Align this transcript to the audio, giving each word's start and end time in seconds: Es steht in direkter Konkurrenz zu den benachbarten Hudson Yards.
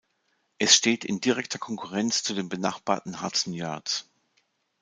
Es 0.57 0.75
steht 0.75 1.05
in 1.05 1.21
direkter 1.21 1.59
Konkurrenz 1.59 2.23
zu 2.23 2.33
den 2.33 2.49
benachbarten 2.49 3.21
Hudson 3.21 3.53
Yards. 3.53 4.09